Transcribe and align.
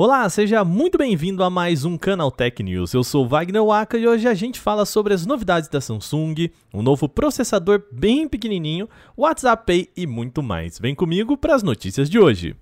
Olá, 0.00 0.28
seja 0.30 0.64
muito 0.64 0.96
bem-vindo 0.96 1.42
a 1.42 1.50
mais 1.50 1.84
um 1.84 1.98
Canal 1.98 2.30
Tech 2.30 2.62
News. 2.62 2.94
Eu 2.94 3.02
sou 3.02 3.26
Wagner 3.26 3.64
Waka 3.64 3.98
e 3.98 4.06
hoje 4.06 4.28
a 4.28 4.32
gente 4.32 4.60
fala 4.60 4.86
sobre 4.86 5.12
as 5.12 5.26
novidades 5.26 5.68
da 5.68 5.80
Samsung, 5.80 6.50
um 6.72 6.82
novo 6.82 7.08
processador 7.08 7.82
bem 7.90 8.28
pequenininho, 8.28 8.88
WhatsApp 9.16 9.66
Pay 9.66 9.88
e 9.96 10.06
muito 10.06 10.40
mais. 10.40 10.78
Vem 10.78 10.94
comigo 10.94 11.36
para 11.36 11.56
as 11.56 11.64
notícias 11.64 12.08
de 12.08 12.16
hoje. 12.16 12.54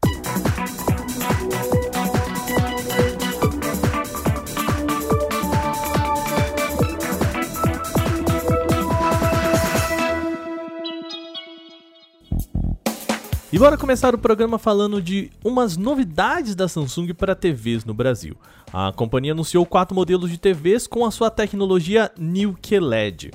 E 13.57 13.59
bora 13.59 13.79
começar 13.79 14.15
o 14.15 14.19
programa 14.19 14.59
falando 14.59 15.01
de 15.01 15.31
umas 15.43 15.79
novidades 15.79 16.55
da 16.55 16.69
Samsung 16.69 17.15
para 17.15 17.35
TVs 17.35 17.87
no 17.87 17.95
Brasil. 17.95 18.37
A 18.71 18.93
companhia 18.93 19.33
anunciou 19.33 19.65
quatro 19.65 19.95
modelos 19.95 20.31
de 20.31 20.37
TVs 20.37 20.87
com 20.87 21.07
a 21.07 21.11
sua 21.11 21.31
tecnologia 21.31 22.13
New 22.19 22.55
QLED. 22.61 23.31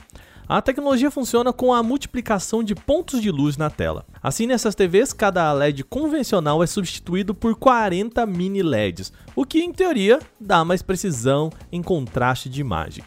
A 0.48 0.62
tecnologia 0.62 1.10
funciona 1.10 1.52
com 1.52 1.74
a 1.74 1.82
multiplicação 1.82 2.64
de 2.64 2.76
pontos 2.76 3.20
de 3.20 3.32
luz 3.32 3.58
na 3.58 3.72
tela. 3.72 4.06
Assim, 4.22 4.46
nessas 4.46 4.76
TVs, 4.76 5.12
cada 5.12 5.52
LED 5.54 5.84
convencional 5.86 6.62
é 6.62 6.68
substituído 6.68 7.34
por 7.34 7.56
40 7.56 8.24
mini 8.28 8.62
LEDs, 8.62 9.12
o 9.36 9.44
que 9.44 9.64
em 9.64 9.74
teoria 9.74 10.20
dá 10.40 10.64
mais 10.64 10.84
precisão 10.84 11.52
em 11.72 11.82
contraste 11.82 12.48
de 12.48 12.62
imagem. 12.62 13.04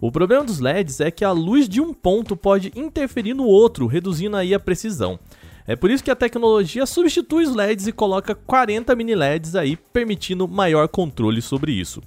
O 0.00 0.12
problema 0.12 0.44
dos 0.44 0.60
LEDs 0.60 1.00
é 1.00 1.10
que 1.10 1.24
a 1.24 1.32
luz 1.32 1.68
de 1.68 1.80
um 1.80 1.92
ponto 1.92 2.36
pode 2.36 2.70
interferir 2.76 3.34
no 3.34 3.44
outro, 3.44 3.86
reduzindo 3.86 4.36
aí 4.36 4.54
a 4.54 4.60
precisão. 4.60 5.18
É 5.68 5.76
por 5.76 5.90
isso 5.90 6.02
que 6.02 6.10
a 6.10 6.16
tecnologia 6.16 6.86
substitui 6.86 7.44
os 7.44 7.54
LEDs 7.54 7.86
e 7.86 7.92
coloca 7.92 8.34
40 8.34 8.96
mini 8.96 9.14
LEDs 9.14 9.54
aí, 9.54 9.76
permitindo 9.76 10.48
maior 10.48 10.88
controle 10.88 11.42
sobre 11.42 11.72
isso. 11.72 12.00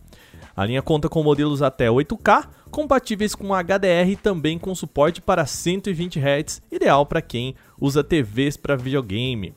A 0.57 0.65
linha 0.65 0.81
conta 0.81 1.07
com 1.07 1.21
modelos 1.21 1.61
até 1.61 1.87
8K, 1.87 2.47
compatíveis 2.71 3.35
com 3.35 3.53
HDR 3.53 4.09
e 4.09 4.15
também 4.15 4.57
com 4.57 4.73
suporte 4.73 5.21
para 5.21 5.45
120 5.45 6.19
Hz, 6.19 6.59
ideal 6.71 7.05
para 7.05 7.21
quem 7.21 7.53
usa 7.79 8.03
TVs 8.03 8.57
para 8.57 8.75
videogame. 8.75 9.53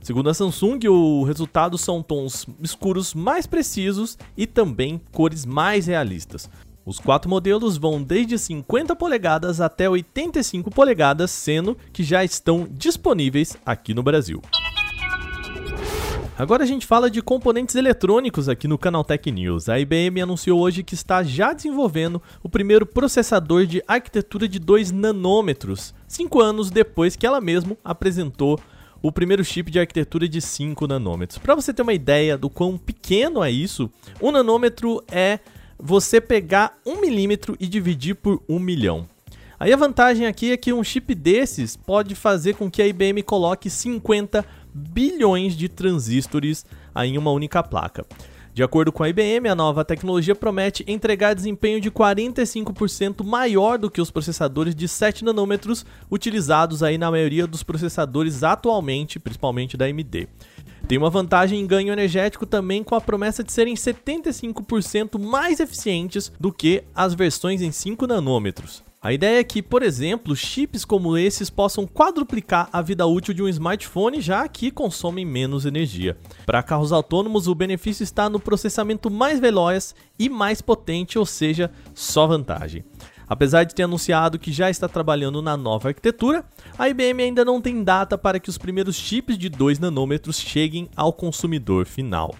Segundo 0.00 0.30
a 0.30 0.34
Samsung, 0.34 0.88
o 0.88 1.22
resultado 1.24 1.76
são 1.76 2.02
tons 2.02 2.46
escuros 2.62 3.12
mais 3.12 3.46
precisos 3.46 4.16
e 4.38 4.46
também 4.46 4.98
cores 5.12 5.44
mais 5.44 5.86
realistas. 5.86 6.48
Os 6.86 6.98
quatro 6.98 7.30
modelos 7.30 7.78
vão 7.78 8.02
desde 8.02 8.38
50 8.38 8.94
polegadas 8.94 9.58
até 9.58 9.88
85 9.88 10.70
polegadas, 10.70 11.30
sendo 11.30 11.76
que 11.92 12.02
já 12.02 12.22
estão 12.22 12.68
disponíveis 12.70 13.56
aqui 13.64 13.94
no 13.94 14.02
Brasil. 14.02 14.42
Agora 16.36 16.64
a 16.64 16.66
gente 16.66 16.84
fala 16.84 17.08
de 17.08 17.22
componentes 17.22 17.74
eletrônicos 17.74 18.48
aqui 18.48 18.68
no 18.68 18.76
Canal 18.76 19.02
Tech 19.02 19.30
News. 19.30 19.68
A 19.68 19.78
IBM 19.78 20.20
anunciou 20.20 20.60
hoje 20.60 20.82
que 20.82 20.92
está 20.92 21.22
já 21.22 21.54
desenvolvendo 21.54 22.20
o 22.42 22.50
primeiro 22.50 22.84
processador 22.84 23.64
de 23.64 23.82
arquitetura 23.88 24.46
de 24.46 24.58
2 24.58 24.90
nanômetros, 24.90 25.94
5 26.06 26.40
anos 26.40 26.70
depois 26.70 27.16
que 27.16 27.26
ela 27.26 27.40
mesma 27.40 27.78
apresentou 27.82 28.60
o 29.00 29.12
primeiro 29.12 29.44
chip 29.44 29.70
de 29.70 29.78
arquitetura 29.78 30.28
de 30.28 30.40
5 30.40 30.86
nanômetros. 30.86 31.38
Para 31.38 31.54
você 31.54 31.72
ter 31.72 31.82
uma 31.82 31.92
ideia 31.94 32.36
do 32.36 32.50
quão 32.50 32.76
pequeno 32.76 33.44
é 33.44 33.50
isso, 33.50 33.88
um 34.20 34.32
nanômetro 34.32 35.02
é 35.10 35.38
você 35.86 36.18
pegar 36.18 36.78
um 36.86 36.98
milímetro 36.98 37.54
e 37.60 37.66
dividir 37.66 38.14
por 38.14 38.42
um 38.48 38.58
milhão. 38.58 39.06
Aí 39.60 39.70
a 39.70 39.76
vantagem 39.76 40.26
aqui 40.26 40.50
é 40.50 40.56
que 40.56 40.72
um 40.72 40.82
chip 40.82 41.14
desses 41.14 41.76
pode 41.76 42.14
fazer 42.14 42.54
com 42.54 42.70
que 42.70 42.80
a 42.80 42.86
IBM 42.86 43.22
coloque 43.22 43.68
50 43.68 44.42
bilhões 44.72 45.54
de 45.54 45.68
transistores 45.68 46.64
em 46.96 47.18
uma 47.18 47.30
única 47.30 47.62
placa. 47.62 48.06
De 48.54 48.62
acordo 48.62 48.90
com 48.90 49.02
a 49.02 49.08
IBM, 49.10 49.46
a 49.46 49.54
nova 49.54 49.84
tecnologia 49.84 50.34
promete 50.34 50.84
entregar 50.86 51.34
desempenho 51.34 51.80
de 51.80 51.90
45% 51.90 53.22
maior 53.22 53.76
do 53.76 53.90
que 53.90 54.00
os 54.00 54.10
processadores 54.10 54.74
de 54.74 54.88
7 54.88 55.22
nanômetros 55.22 55.84
utilizados 56.10 56.82
aí 56.82 56.96
na 56.96 57.10
maioria 57.10 57.46
dos 57.46 57.62
processadores 57.62 58.42
atualmente, 58.42 59.18
principalmente 59.18 59.76
da 59.76 59.84
AMD. 59.84 60.28
Tem 60.86 60.98
uma 60.98 61.08
vantagem 61.08 61.60
em 61.60 61.66
ganho 61.66 61.92
energético 61.92 62.44
também 62.44 62.84
com 62.84 62.94
a 62.94 63.00
promessa 63.00 63.42
de 63.42 63.50
serem 63.50 63.74
75% 63.74 65.18
mais 65.18 65.58
eficientes 65.58 66.30
do 66.38 66.52
que 66.52 66.84
as 66.94 67.14
versões 67.14 67.62
em 67.62 67.72
5 67.72 68.06
nanômetros. 68.06 68.82
A 69.00 69.12
ideia 69.12 69.40
é 69.40 69.44
que, 69.44 69.62
por 69.62 69.82
exemplo, 69.82 70.34
chips 70.34 70.84
como 70.84 71.16
esses 71.16 71.50
possam 71.50 71.86
quadruplicar 71.86 72.68
a 72.72 72.80
vida 72.80 73.06
útil 73.06 73.34
de 73.34 73.42
um 73.42 73.48
smartphone, 73.48 74.20
já 74.20 74.46
que 74.48 74.70
consomem 74.70 75.26
menos 75.26 75.66
energia. 75.66 76.16
Para 76.46 76.62
carros 76.62 76.92
autônomos, 76.92 77.46
o 77.46 77.54
benefício 77.54 78.02
está 78.02 78.30
no 78.30 78.40
processamento 78.40 79.10
mais 79.10 79.38
veloz 79.38 79.94
e 80.18 80.28
mais 80.30 80.62
potente, 80.62 81.18
ou 81.18 81.26
seja, 81.26 81.70
só 81.94 82.26
vantagem. 82.26 82.82
Apesar 83.28 83.64
de 83.64 83.74
ter 83.74 83.84
anunciado 83.84 84.38
que 84.38 84.52
já 84.52 84.68
está 84.68 84.88
trabalhando 84.88 85.40
na 85.40 85.56
nova 85.56 85.88
arquitetura, 85.88 86.44
a 86.78 86.88
IBM 86.88 87.22
ainda 87.22 87.44
não 87.44 87.60
tem 87.60 87.82
data 87.82 88.18
para 88.18 88.38
que 88.38 88.50
os 88.50 88.58
primeiros 88.58 88.96
chips 88.96 89.38
de 89.38 89.48
2 89.48 89.78
nanômetros 89.78 90.38
cheguem 90.38 90.88
ao 90.96 91.12
consumidor 91.12 91.86
final. 91.86 92.34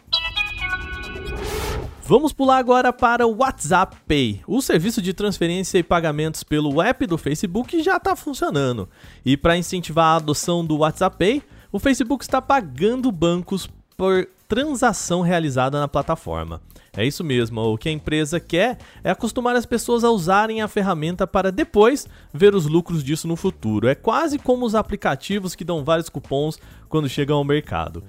Vamos 2.07 2.35
pular 2.35 2.59
agora 2.59 2.93
para 2.93 3.27
o 3.27 3.37
WhatsApp 3.37 3.97
Pay. 4.07 4.43
O 4.47 4.61
serviço 4.61 5.01
de 5.01 5.15
transferência 5.15 5.79
e 5.79 5.83
pagamentos 5.83 6.45
pelo 6.45 6.83
app 6.83 7.07
do 7.07 7.17
Facebook 7.17 7.83
já 7.83 7.97
está 7.97 8.15
funcionando. 8.15 8.87
E 9.25 9.39
para 9.39 9.57
incentivar 9.57 10.13
a 10.13 10.17
adoção 10.17 10.63
do 10.67 10.77
WhatsApp 10.77 11.17
Pay, 11.17 11.43
o 11.73 11.79
Facebook 11.79 12.23
está 12.23 12.43
pagando 12.43 13.11
bancos 13.11 13.71
por 13.97 14.29
transação 14.55 15.21
realizada 15.21 15.81
na 15.81 15.89
plataforma. 15.89 16.63
É 16.97 17.05
isso 17.05 17.25
mesmo, 17.25 17.61
o 17.61 17.77
que 17.77 17.89
a 17.89 17.93
empresa 17.93 18.39
quer 18.39 18.79
é 19.03 19.11
acostumar 19.11 19.57
as 19.57 19.67
pessoas 19.67 20.05
a 20.05 20.11
usarem 20.11 20.63
a 20.63 20.69
ferramenta 20.69 21.27
para 21.27 21.51
depois 21.51 22.07
ver 22.33 22.55
os 22.55 22.67
lucros 22.67 23.03
disso 23.03 23.27
no 23.27 23.35
futuro. 23.35 23.89
É 23.89 23.97
quase 23.97 24.39
como 24.39 24.65
os 24.65 24.77
aplicativos 24.77 25.57
que 25.57 25.65
dão 25.65 25.83
vários 25.83 26.09
cupons 26.09 26.57
quando 26.89 27.09
chegam 27.09 27.37
ao 27.37 27.43
mercado. 27.43 28.05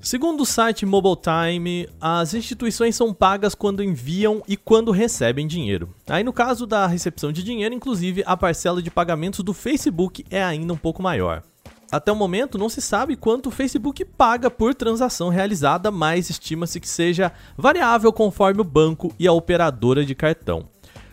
Segundo 0.00 0.40
o 0.40 0.46
site 0.46 0.86
Mobile 0.86 1.16
Time, 1.16 1.86
as 2.00 2.32
instituições 2.32 2.96
são 2.96 3.12
pagas 3.12 3.54
quando 3.54 3.84
enviam 3.84 4.42
e 4.48 4.56
quando 4.56 4.92
recebem 4.92 5.46
dinheiro. 5.46 5.94
Aí 6.08 6.24
no 6.24 6.32
caso 6.32 6.66
da 6.66 6.86
recepção 6.86 7.30
de 7.30 7.42
dinheiro, 7.42 7.74
inclusive, 7.74 8.22
a 8.24 8.38
parcela 8.38 8.80
de 8.80 8.90
pagamentos 8.90 9.40
do 9.44 9.52
Facebook 9.52 10.24
é 10.30 10.42
ainda 10.42 10.72
um 10.72 10.78
pouco 10.78 11.02
maior. 11.02 11.42
Até 11.92 12.12
o 12.12 12.16
momento 12.16 12.56
não 12.56 12.68
se 12.68 12.80
sabe 12.80 13.16
quanto 13.16 13.48
o 13.48 13.50
Facebook 13.50 14.04
paga 14.04 14.48
por 14.48 14.74
transação 14.74 15.28
realizada, 15.28 15.90
mas 15.90 16.30
estima-se 16.30 16.78
que 16.78 16.88
seja 16.88 17.32
variável 17.56 18.12
conforme 18.12 18.60
o 18.60 18.64
banco 18.64 19.12
e 19.18 19.26
a 19.26 19.32
operadora 19.32 20.04
de 20.04 20.14
cartão. 20.14 20.68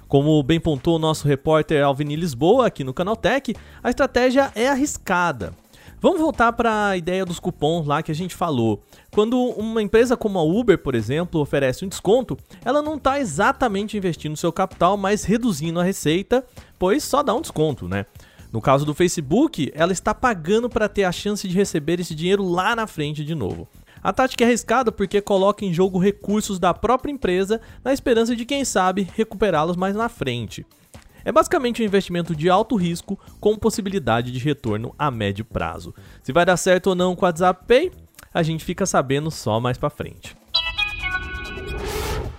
Como 0.08 0.42
bem 0.44 0.60
pontuou 0.60 0.98
o 0.98 1.00
nosso 1.00 1.28
repórter 1.28 1.84
Alvini 1.84 2.16
Lisboa 2.16 2.68
aqui 2.68 2.84
no 2.84 2.94
Canaltech, 2.94 3.56
a 3.84 3.90
estratégia 3.90 4.52
é 4.56 4.70
arriscada. 4.70 5.54
Vamos 6.00 6.22
voltar 6.22 6.54
para 6.54 6.90
a 6.90 6.98
ideia 6.98 7.26
dos 7.26 7.40
cupons 7.40 7.88
lá 7.88 8.04
que 8.04 8.12
a 8.12 8.16
gente 8.16 8.36
falou. 8.36 8.84
Quando 9.12 9.36
uma 9.36 9.82
empresa 9.82 10.16
como 10.16 10.38
a 10.38 10.44
Uber, 10.44 10.78
por 10.78 10.94
exemplo, 10.94 11.42
oferece 11.42 11.84
um 11.84 11.88
desconto, 11.88 12.38
ela 12.64 12.84
não 12.84 12.98
está 12.98 13.20
exatamente 13.20 13.98
investindo 13.98 14.38
seu 14.38 14.54
capital, 14.54 14.96
mas 14.96 15.24
reduzindo 15.24 15.80
a 15.80 15.84
receita, 15.84 16.46
pois 16.78 17.04
só 17.04 17.24
dá 17.24 17.34
um 17.34 17.42
desconto, 17.42 17.88
né? 17.88 18.06
No 18.52 18.62
caso 18.62 18.86
do 18.86 18.94
Facebook, 18.94 19.72
ela 19.76 19.92
está 19.92 20.14
pagando 20.14 20.70
para 20.70 20.88
ter 20.88 21.04
a 21.04 21.12
chance 21.12 21.48
de 21.48 21.56
receber 21.56 22.00
esse 22.00 22.16
dinheiro 22.16 22.44
lá 22.48 22.76
na 22.76 22.88
frente 22.88 23.24
de 23.24 23.36
novo. 23.36 23.68
A 24.02 24.14
tática 24.14 24.44
é 24.44 24.48
arriscada 24.48 24.92
porque 24.92 25.20
coloca 25.20 25.66
em 25.66 25.74
jogo 25.74 26.00
recursos 26.00 26.60
da 26.60 26.74
própria 26.74 27.12
empresa 27.12 27.60
na 27.84 27.92
esperança 27.92 28.36
de, 28.36 28.46
quem 28.46 28.64
sabe, 28.64 29.08
recuperá-los 29.16 29.76
mais 29.76 29.96
na 29.96 30.08
frente. 30.08 30.66
É 31.26 31.32
basicamente 31.32 31.82
um 31.82 31.86
investimento 31.86 32.34
de 32.34 32.50
alto 32.50 32.78
risco 32.78 33.20
com 33.40 33.58
possibilidade 33.58 34.32
de 34.32 34.40
retorno 34.40 34.96
a 34.98 35.12
médio 35.12 35.44
prazo. 35.44 35.94
Se 36.24 36.32
vai 36.32 36.46
dar 36.46 36.56
certo 36.56 36.88
ou 36.88 36.96
não 36.96 37.18
com 37.18 37.26
o 37.26 37.28
WhatsApp 37.28 37.66
Pay, 37.68 37.92
a 38.34 38.42
gente 38.44 38.64
fica 38.64 38.86
sabendo 38.86 39.30
só 39.30 39.60
mais 39.60 39.78
para 39.78 39.90
frente. 39.90 40.38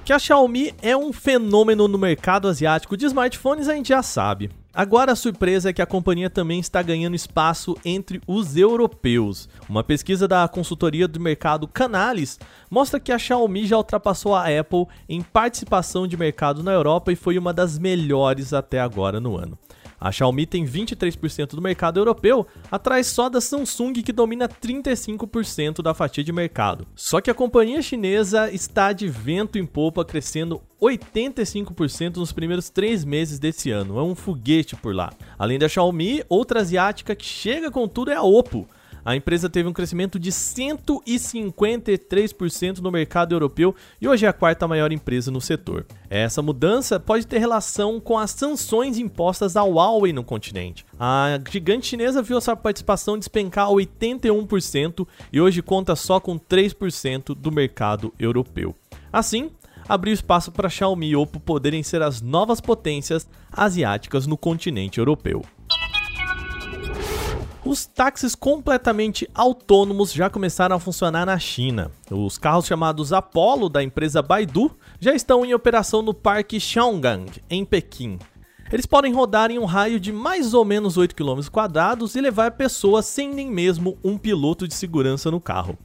Que 0.06 0.12
a 0.14 0.18
Xiaomi 0.18 0.72
é 0.80 0.96
um 0.96 1.12
fenômeno 1.12 1.86
no 1.86 1.98
mercado 1.98 2.48
asiático 2.48 2.96
de 2.96 3.04
smartphones 3.04 3.68
a 3.68 3.74
gente 3.74 3.90
já 3.90 4.02
sabe. 4.02 4.50
Agora 4.78 5.10
a 5.10 5.16
surpresa 5.16 5.70
é 5.70 5.72
que 5.72 5.82
a 5.82 5.86
companhia 5.86 6.30
também 6.30 6.60
está 6.60 6.80
ganhando 6.80 7.16
espaço 7.16 7.76
entre 7.84 8.22
os 8.28 8.56
europeus. 8.56 9.48
Uma 9.68 9.82
pesquisa 9.82 10.28
da 10.28 10.46
consultoria 10.46 11.08
do 11.08 11.18
mercado 11.18 11.66
Canalys 11.66 12.38
mostra 12.70 13.00
que 13.00 13.10
a 13.10 13.18
Xiaomi 13.18 13.66
já 13.66 13.76
ultrapassou 13.76 14.36
a 14.36 14.44
Apple 14.44 14.86
em 15.08 15.20
participação 15.20 16.06
de 16.06 16.16
mercado 16.16 16.62
na 16.62 16.70
Europa 16.70 17.10
e 17.10 17.16
foi 17.16 17.36
uma 17.36 17.52
das 17.52 17.76
melhores 17.76 18.52
até 18.52 18.78
agora 18.78 19.18
no 19.18 19.36
ano. 19.36 19.58
A 20.00 20.12
Xiaomi 20.12 20.46
tem 20.46 20.64
23% 20.64 21.50
do 21.50 21.62
mercado 21.62 21.98
europeu, 21.98 22.46
atrás 22.70 23.06
só 23.08 23.28
da 23.28 23.40
Samsung 23.40 23.94
que 23.94 24.12
domina 24.12 24.48
35% 24.48 25.82
da 25.82 25.92
fatia 25.92 26.22
de 26.22 26.32
mercado. 26.32 26.86
Só 26.94 27.20
que 27.20 27.30
a 27.30 27.34
companhia 27.34 27.82
chinesa 27.82 28.50
está 28.52 28.92
de 28.92 29.08
vento 29.08 29.58
em 29.58 29.66
popa, 29.66 30.04
crescendo 30.04 30.62
85% 30.80 32.16
nos 32.16 32.32
primeiros 32.32 32.70
três 32.70 33.04
meses 33.04 33.38
desse 33.38 33.70
ano. 33.70 33.98
É 33.98 34.02
um 34.02 34.14
foguete 34.14 34.76
por 34.76 34.94
lá. 34.94 35.12
Além 35.38 35.58
da 35.58 35.68
Xiaomi, 35.68 36.22
outra 36.28 36.60
asiática 36.60 37.16
que 37.16 37.24
chega 37.24 37.70
com 37.70 37.88
tudo 37.88 38.10
é 38.10 38.14
a 38.14 38.22
Oppo. 38.22 38.68
A 39.08 39.16
empresa 39.16 39.48
teve 39.48 39.66
um 39.66 39.72
crescimento 39.72 40.18
de 40.18 40.30
153% 40.30 42.80
no 42.80 42.92
mercado 42.92 43.34
europeu 43.34 43.74
e 43.98 44.06
hoje 44.06 44.26
é 44.26 44.28
a 44.28 44.34
quarta 44.34 44.68
maior 44.68 44.92
empresa 44.92 45.30
no 45.30 45.40
setor. 45.40 45.86
Essa 46.10 46.42
mudança 46.42 47.00
pode 47.00 47.26
ter 47.26 47.38
relação 47.38 47.98
com 48.00 48.18
as 48.18 48.32
sanções 48.32 48.98
impostas 48.98 49.56
à 49.56 49.62
Huawei 49.62 50.12
no 50.12 50.22
continente. 50.22 50.84
A 51.00 51.40
gigante 51.50 51.86
chinesa 51.86 52.20
viu 52.20 52.38
sua 52.38 52.54
participação 52.54 53.16
despencar 53.16 53.68
a 53.68 53.70
81% 53.70 55.08
e 55.32 55.40
hoje 55.40 55.62
conta 55.62 55.96
só 55.96 56.20
com 56.20 56.38
3% 56.38 57.34
do 57.34 57.50
mercado 57.50 58.12
europeu. 58.18 58.76
Assim, 59.10 59.50
abriu 59.88 60.12
espaço 60.12 60.52
para 60.52 60.68
Xiaomi 60.68 61.08
e 61.08 61.16
Oppo 61.16 61.40
poderem 61.40 61.82
ser 61.82 62.02
as 62.02 62.20
novas 62.20 62.60
potências 62.60 63.26
asiáticas 63.50 64.26
no 64.26 64.36
continente 64.36 64.98
europeu. 64.98 65.42
Os 67.68 67.84
táxis 67.84 68.34
completamente 68.34 69.28
autônomos 69.34 70.10
já 70.10 70.30
começaram 70.30 70.74
a 70.74 70.80
funcionar 70.80 71.26
na 71.26 71.38
China. 71.38 71.90
Os 72.10 72.38
carros 72.38 72.64
chamados 72.64 73.12
Apollo 73.12 73.68
da 73.68 73.82
empresa 73.82 74.22
Baidu 74.22 74.74
já 74.98 75.12
estão 75.12 75.44
em 75.44 75.52
operação 75.52 76.00
no 76.00 76.14
Parque 76.14 76.58
Xiaogang, 76.58 77.26
em 77.50 77.66
Pequim. 77.66 78.18
Eles 78.72 78.86
podem 78.86 79.12
rodar 79.12 79.50
em 79.50 79.58
um 79.58 79.66
raio 79.66 80.00
de 80.00 80.10
mais 80.10 80.54
ou 80.54 80.64
menos 80.64 80.96
8 80.96 81.14
km 81.14 81.40
e 82.16 82.20
levar 82.22 82.52
pessoas 82.52 83.04
sem 83.04 83.34
nem 83.34 83.50
mesmo 83.50 83.98
um 84.02 84.16
piloto 84.16 84.66
de 84.66 84.72
segurança 84.72 85.30
no 85.30 85.38
carro. 85.38 85.76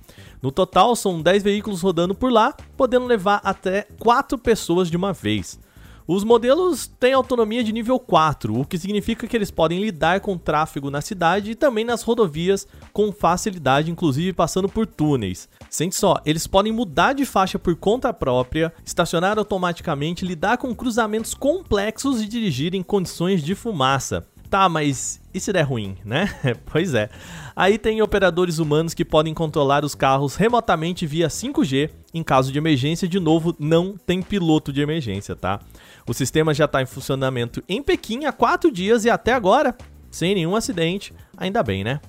No 0.42 0.54
total, 0.54 0.96
são 0.96 1.22
10 1.22 1.44
veículos 1.44 1.82
rodando 1.82 2.16
por 2.16 2.32
lá, 2.32 2.56
podendo 2.78 3.06
levar 3.06 3.42
até 3.44 3.88
4 4.00 4.38
pessoas 4.38 4.90
de 4.90 4.96
uma 4.96 5.12
vez. 5.12 5.60
Os 6.06 6.24
modelos 6.26 6.86
têm 7.00 7.14
autonomia 7.14 7.64
de 7.64 7.72
nível 7.72 7.98
4, 7.98 8.60
o 8.60 8.66
que 8.66 8.78
significa 8.78 9.26
que 9.26 9.38
eles 9.38 9.50
podem 9.50 9.80
lidar 9.80 10.20
com 10.20 10.38
tráfego 10.38 10.92
na 10.92 11.00
cidade 11.00 11.52
e 11.52 11.56
também 11.56 11.86
nas 11.86 12.04
rodovias 12.04 12.68
com 12.92 13.12
facilidade, 13.12 13.90
inclusive 13.90 14.34
passando 14.34 14.68
por 14.68 14.86
túneis. 14.86 15.48
Sente 15.70 15.96
só, 15.96 16.20
eles 16.26 16.46
podem 16.46 16.74
mudar 16.74 17.14
de 17.14 17.26
faixa 17.26 17.58
por 17.58 17.76
conta 17.76 18.14
própria, 18.14 18.74
estacionar 18.86 19.38
automaticamente, 19.38 20.26
lidar 20.26 20.58
com 20.58 20.76
cruzamentos 20.76 21.34
complexos 21.34 22.22
e 22.22 22.28
dirigir 22.28 22.76
em 22.76 22.84
condições 22.84 23.42
de 23.42 23.56
fumaça. 23.56 24.28
Tá, 24.54 24.70
mas 24.70 25.20
e 25.34 25.40
se 25.40 25.52
der 25.52 25.64
ruim, 25.64 25.98
né? 26.06 26.32
pois 26.72 26.94
é. 26.94 27.10
Aí 27.56 27.80
tem 27.80 28.04
operadores 28.04 28.60
humanos 28.60 28.94
que 28.94 29.04
podem 29.04 29.34
controlar 29.34 29.84
os 29.84 29.96
carros 29.96 30.36
remotamente 30.36 31.08
via 31.08 31.28
5G. 31.28 31.90
Em 32.14 32.22
caso 32.22 32.52
de 32.52 32.60
emergência, 32.60 33.08
de 33.08 33.20
novo, 33.20 33.56
não 33.58 33.98
tem 33.98 34.22
piloto 34.22 34.72
de 34.72 34.80
emergência, 34.80 35.36
tá? 35.36 35.60
O 36.08 36.14
sistema 36.14 36.54
já 36.54 36.66
está 36.66 36.84
em 36.84 36.86
funcionamento 36.86 37.64
em 37.68 37.82
Pequim 37.82 38.26
há 38.26 38.32
quatro 38.32 38.72
dias 38.72 39.06
e 39.06 39.10
até 39.10 39.34
agora, 39.34 39.76
sem 40.12 40.36
nenhum 40.36 40.56
acidente. 40.56 41.16
Ainda 41.36 41.64
bem, 41.64 41.84
né? 41.84 42.00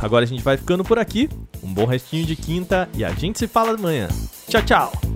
Agora 0.00 0.24
a 0.24 0.28
gente 0.28 0.42
vai 0.42 0.56
ficando 0.56 0.84
por 0.84 0.98
aqui. 0.98 1.28
Um 1.62 1.72
bom 1.72 1.86
restinho 1.86 2.26
de 2.26 2.36
quinta 2.36 2.88
e 2.94 3.04
a 3.04 3.10
gente 3.10 3.38
se 3.38 3.48
fala 3.48 3.74
amanhã. 3.74 4.08
Tchau, 4.48 4.62
tchau! 4.62 5.07